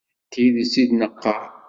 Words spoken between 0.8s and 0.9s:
i